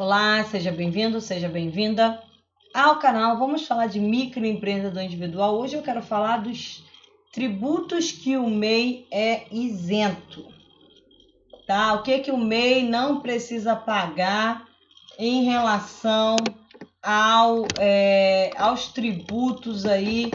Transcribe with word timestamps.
Olá, 0.00 0.42
seja 0.44 0.72
bem-vindo, 0.72 1.20
seja 1.20 1.46
bem-vinda 1.46 2.22
ao 2.72 2.98
canal. 2.98 3.38
Vamos 3.38 3.66
falar 3.66 3.86
de 3.86 4.00
microempreendedor 4.00 5.02
individual. 5.02 5.60
Hoje 5.60 5.76
eu 5.76 5.82
quero 5.82 6.00
falar 6.00 6.38
dos 6.38 6.82
tributos 7.30 8.10
que 8.10 8.34
o 8.34 8.48
MEI 8.48 9.06
é 9.10 9.44
isento. 9.54 10.42
Tá? 11.66 11.92
O 11.92 12.02
que 12.02 12.18
que 12.20 12.30
o 12.30 12.38
MEI 12.38 12.82
não 12.88 13.20
precisa 13.20 13.76
pagar 13.76 14.66
em 15.18 15.44
relação 15.44 16.54
ao, 17.02 17.66
é, 17.76 18.54
aos 18.56 18.88
tributos 18.94 19.84
aí 19.84 20.32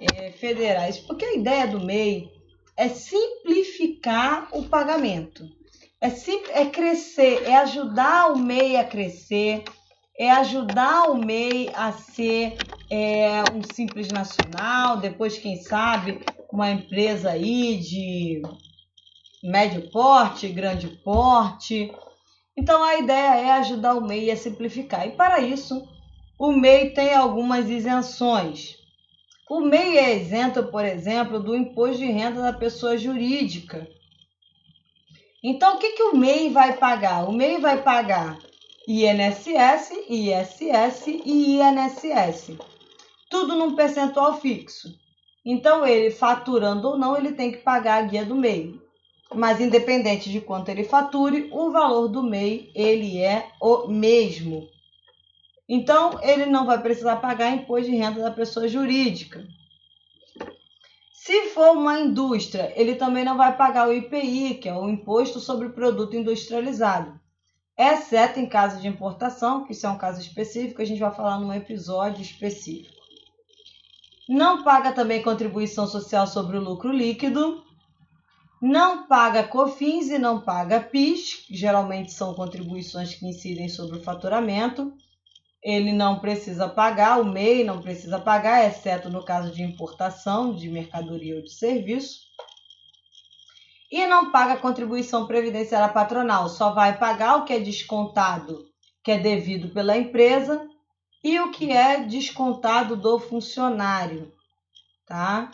é, 0.00 0.30
federais? 0.30 1.00
Porque 1.00 1.24
a 1.24 1.34
ideia 1.34 1.66
do 1.66 1.80
MEI 1.80 2.30
é 2.76 2.88
simplificar 2.88 4.48
o 4.52 4.62
pagamento. 4.68 5.57
É, 6.00 6.10
simples, 6.10 6.50
é 6.54 6.64
crescer, 6.66 7.42
é 7.44 7.56
ajudar 7.56 8.32
o 8.32 8.38
MEI 8.38 8.76
a 8.76 8.84
crescer, 8.84 9.64
é 10.16 10.30
ajudar 10.30 11.10
o 11.10 11.16
MEI 11.16 11.72
a 11.74 11.90
ser 11.90 12.56
é, 12.88 13.42
um 13.52 13.60
simples 13.74 14.06
nacional, 14.08 14.98
depois, 14.98 15.38
quem 15.38 15.56
sabe, 15.56 16.24
uma 16.52 16.70
empresa 16.70 17.30
aí 17.30 17.78
de 17.78 18.42
médio 19.42 19.90
porte, 19.90 20.48
grande 20.48 20.86
porte. 20.86 21.92
Então 22.56 22.82
a 22.84 22.96
ideia 22.96 23.34
é 23.34 23.50
ajudar 23.54 23.94
o 23.94 24.06
MEI 24.06 24.30
a 24.30 24.36
simplificar. 24.36 25.04
E 25.04 25.16
para 25.16 25.40
isso, 25.40 25.84
o 26.38 26.52
MEI 26.52 26.90
tem 26.90 27.12
algumas 27.12 27.68
isenções. 27.68 28.76
O 29.50 29.62
MEI 29.62 29.98
é 29.98 30.16
isento, 30.16 30.62
por 30.64 30.84
exemplo, 30.84 31.40
do 31.40 31.56
imposto 31.56 31.98
de 31.98 32.06
renda 32.06 32.40
da 32.40 32.52
pessoa 32.52 32.96
jurídica 32.96 33.97
então, 35.42 35.76
o 35.76 35.78
que, 35.78 35.92
que 35.92 36.02
o 36.02 36.16
MEI 36.16 36.50
vai 36.50 36.76
pagar? 36.76 37.28
O 37.28 37.32
MEI 37.32 37.58
vai 37.58 37.80
pagar 37.80 38.38
INSS, 38.88 39.90
ISS 40.08 41.06
e 41.06 41.60
INSS. 41.60 42.56
Tudo 43.30 43.54
num 43.54 43.76
percentual 43.76 44.40
fixo. 44.40 44.88
Então, 45.44 45.86
ele 45.86 46.10
faturando 46.10 46.88
ou 46.88 46.98
não, 46.98 47.16
ele 47.16 47.32
tem 47.32 47.52
que 47.52 47.58
pagar 47.58 48.02
a 48.02 48.06
guia 48.06 48.24
do 48.24 48.34
MEI. 48.34 48.80
Mas 49.32 49.60
independente 49.60 50.30
de 50.30 50.40
quanto 50.40 50.70
ele 50.70 50.84
fature, 50.84 51.48
o 51.52 51.70
valor 51.70 52.08
do 52.08 52.22
MEI 52.22 52.72
ele 52.74 53.18
é 53.18 53.48
o 53.60 53.86
mesmo. 53.86 54.68
Então, 55.68 56.18
ele 56.22 56.46
não 56.46 56.66
vai 56.66 56.80
precisar 56.80 57.16
pagar 57.16 57.52
imposto 57.52 57.90
de 57.90 57.96
renda 57.96 58.22
da 58.22 58.30
pessoa 58.30 58.66
jurídica. 58.66 59.46
Se 61.28 61.50
for 61.50 61.76
uma 61.76 62.00
indústria, 62.00 62.72
ele 62.74 62.94
também 62.94 63.22
não 63.22 63.36
vai 63.36 63.54
pagar 63.54 63.86
o 63.86 63.92
IPI, 63.92 64.54
que 64.54 64.66
é 64.66 64.74
o 64.74 64.88
Imposto 64.88 65.38
sobre 65.38 65.66
o 65.66 65.72
Produto 65.74 66.16
Industrializado, 66.16 67.20
exceto 67.76 68.40
em 68.40 68.48
caso 68.48 68.80
de 68.80 68.88
importação, 68.88 69.66
que 69.66 69.72
isso 69.72 69.86
é 69.86 69.90
um 69.90 69.98
caso 69.98 70.22
específico, 70.22 70.80
a 70.80 70.86
gente 70.86 71.00
vai 71.00 71.14
falar 71.14 71.38
num 71.38 71.52
episódio 71.52 72.22
específico. 72.22 72.94
Não 74.26 74.64
paga 74.64 74.90
também 74.90 75.22
contribuição 75.22 75.86
social 75.86 76.26
sobre 76.26 76.56
o 76.56 76.64
lucro 76.64 76.90
líquido, 76.90 77.62
não 78.62 79.06
paga 79.06 79.44
COFINS 79.44 80.08
e 80.08 80.18
não 80.18 80.40
paga 80.40 80.80
PIS, 80.80 81.44
que 81.46 81.54
geralmente 81.54 82.10
são 82.10 82.32
contribuições 82.32 83.14
que 83.14 83.26
incidem 83.26 83.68
sobre 83.68 83.98
o 83.98 84.02
faturamento 84.02 84.94
ele 85.62 85.92
não 85.92 86.20
precisa 86.20 86.68
pagar, 86.68 87.20
o 87.20 87.24
MEI 87.24 87.64
não 87.64 87.80
precisa 87.80 88.18
pagar, 88.18 88.66
exceto 88.66 89.08
no 89.08 89.24
caso 89.24 89.52
de 89.52 89.62
importação 89.62 90.54
de 90.54 90.68
mercadoria 90.68 91.36
ou 91.36 91.42
de 91.42 91.52
serviço. 91.52 92.20
E 93.90 94.06
não 94.06 94.30
paga 94.30 94.60
contribuição 94.60 95.26
previdenciária 95.26 95.92
patronal, 95.92 96.48
só 96.48 96.72
vai 96.72 96.98
pagar 96.98 97.36
o 97.36 97.44
que 97.44 97.54
é 97.54 97.58
descontado, 97.58 98.68
que 99.02 99.10
é 99.10 99.18
devido 99.18 99.70
pela 99.70 99.96
empresa, 99.96 100.68
e 101.24 101.40
o 101.40 101.50
que 101.50 101.72
é 101.72 102.04
descontado 102.04 102.96
do 102.96 103.18
funcionário, 103.18 104.32
tá? 105.06 105.50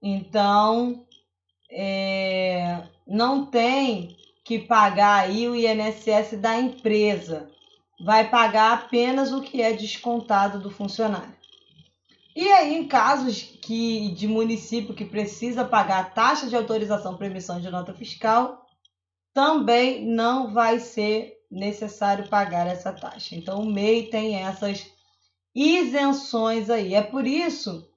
Então, 0.00 1.04
é, 1.70 2.82
não 3.06 3.46
tem 3.46 4.16
que 4.44 4.58
pagar 4.58 5.24
aí 5.24 5.48
o 5.48 5.56
INSS 5.56 6.36
da 6.38 6.56
empresa 6.56 7.50
vai 8.00 8.28
pagar 8.28 8.72
apenas 8.72 9.32
o 9.32 9.42
que 9.42 9.60
é 9.60 9.72
descontado 9.72 10.58
do 10.58 10.70
funcionário. 10.70 11.36
E 12.34 12.48
aí, 12.52 12.76
em 12.76 12.86
casos 12.86 13.42
que 13.42 14.12
de 14.12 14.28
município 14.28 14.94
que 14.94 15.04
precisa 15.04 15.64
pagar 15.64 16.14
taxa 16.14 16.46
de 16.46 16.54
autorização 16.54 17.16
para 17.16 17.26
emissão 17.26 17.60
de 17.60 17.68
nota 17.68 17.92
fiscal, 17.92 18.64
também 19.34 20.06
não 20.06 20.52
vai 20.52 20.78
ser 20.78 21.36
necessário 21.50 22.28
pagar 22.28 22.66
essa 22.66 22.92
taxa. 22.92 23.34
Então, 23.34 23.60
o 23.60 23.66
MEI 23.66 24.04
tem 24.04 24.36
essas 24.36 24.86
isenções 25.54 26.70
aí. 26.70 26.94
É 26.94 27.02
por 27.02 27.26
isso 27.26 27.88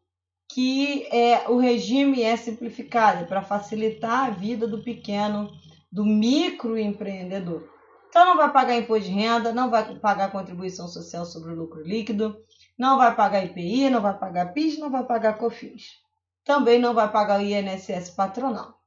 que 0.51 1.07
é, 1.12 1.47
o 1.47 1.57
regime 1.57 2.23
é 2.23 2.35
simplificado, 2.35 3.23
é 3.23 3.25
para 3.25 3.44
facilitar 3.44 4.25
a 4.25 4.29
vida 4.31 4.68
do 4.68 4.81
pequeno, 4.81 5.51
do 5.91 6.03
microempreendedor. 6.03 7.69
Então 8.12 8.26
não 8.26 8.36
vai 8.36 8.52
pagar 8.52 8.76
imposto 8.76 9.06
de 9.06 9.12
renda, 9.14 9.54
não 9.54 9.70
vai 9.70 9.96
pagar 9.98 10.34
contribuição 10.34 10.86
social 10.86 11.26
sobre 11.26 11.54
o 11.54 11.56
lucro 11.56 11.82
líquido, 11.82 12.44
não 12.78 12.98
vai 12.98 13.16
pagar 13.16 13.46
IPI, 13.46 13.90
não 13.90 14.02
vai 14.02 14.18
pagar 14.20 14.54
PIS, 14.54 14.78
não 14.78 14.92
vai 14.92 15.06
pagar 15.06 15.38
COFINS. 15.38 15.98
Também 16.44 16.78
não 16.78 16.94
vai 16.94 17.10
pagar 17.10 17.40
o 17.40 17.42
INSS 17.42 18.10
patronal. 18.10 18.78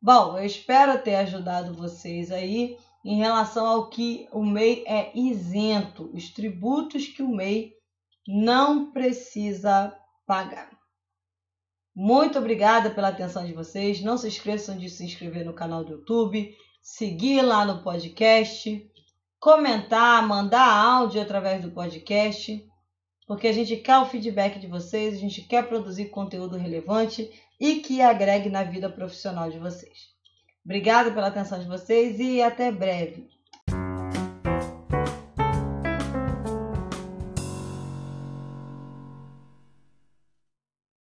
Bom, 0.00 0.38
eu 0.38 0.46
espero 0.46 1.02
ter 1.02 1.16
ajudado 1.16 1.74
vocês 1.74 2.32
aí 2.32 2.78
em 3.04 3.18
relação 3.18 3.66
ao 3.66 3.90
que 3.90 4.26
o 4.32 4.42
MEI 4.42 4.84
é 4.86 5.12
isento, 5.14 6.10
os 6.14 6.30
tributos 6.30 7.06
que 7.06 7.22
o 7.22 7.28
MEI 7.28 7.74
não 8.26 8.92
precisa 8.92 9.94
pagar. 10.26 10.70
Muito 11.94 12.38
obrigada 12.38 12.88
pela 12.88 13.08
atenção 13.08 13.44
de 13.44 13.52
vocês. 13.52 14.00
Não 14.00 14.16
se 14.16 14.28
esqueçam 14.28 14.78
de 14.78 14.88
se 14.88 15.04
inscrever 15.04 15.44
no 15.44 15.52
canal 15.52 15.84
do 15.84 15.92
YouTube 15.92 16.56
seguir 16.80 17.42
lá 17.42 17.64
no 17.64 17.82
podcast, 17.82 18.90
comentar, 19.38 20.26
mandar 20.26 20.68
áudio 20.68 21.20
através 21.20 21.62
do 21.62 21.70
podcast, 21.70 22.64
porque 23.26 23.46
a 23.46 23.52
gente 23.52 23.76
quer 23.76 23.98
o 23.98 24.06
feedback 24.06 24.58
de 24.58 24.66
vocês, 24.66 25.14
a 25.14 25.18
gente 25.18 25.42
quer 25.42 25.68
produzir 25.68 26.06
conteúdo 26.06 26.56
relevante 26.56 27.30
e 27.60 27.76
que 27.76 28.00
agregue 28.00 28.48
na 28.48 28.62
vida 28.62 28.88
profissional 28.88 29.50
de 29.50 29.58
vocês. 29.58 30.08
Obrigada 30.64 31.10
pela 31.10 31.28
atenção 31.28 31.58
de 31.58 31.66
vocês 31.66 32.18
e 32.18 32.42
até 32.42 32.70
breve. 32.70 33.28